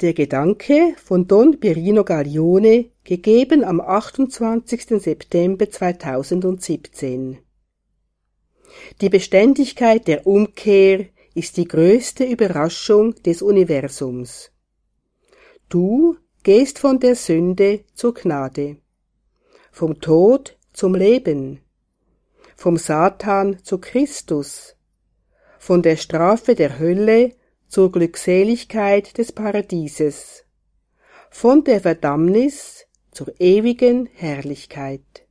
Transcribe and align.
Der 0.00 0.12
Gedanke 0.12 0.96
von 0.96 1.28
Don 1.28 1.60
Birino 1.60 2.02
Gaglione, 2.02 2.90
gegeben 3.04 3.62
am 3.62 3.80
28. 3.80 5.00
September 5.00 5.70
2017. 5.70 7.38
Die 9.00 9.08
Beständigkeit 9.08 10.08
der 10.08 10.26
Umkehr 10.26 11.06
ist 11.34 11.56
die 11.58 11.68
größte 11.68 12.24
Überraschung 12.24 13.14
des 13.22 13.40
Universums. 13.40 14.50
Du 15.68 16.16
gehst 16.42 16.80
von 16.80 16.98
der 16.98 17.14
Sünde 17.14 17.84
zur 17.94 18.14
Gnade, 18.14 18.78
vom 19.70 20.00
Tod 20.00 20.58
zum 20.72 20.96
Leben, 20.96 21.60
vom 22.56 22.78
Satan 22.78 23.62
zu 23.62 23.78
Christus, 23.78 24.74
von 25.60 25.82
der 25.82 25.96
Strafe 25.96 26.56
der 26.56 26.80
Hölle 26.80 27.36
zur 27.74 27.90
Glückseligkeit 27.90 29.18
des 29.18 29.32
Paradieses, 29.32 30.44
von 31.28 31.64
der 31.64 31.80
Verdammnis 31.80 32.86
zur 33.10 33.34
ewigen 33.40 34.06
Herrlichkeit. 34.14 35.26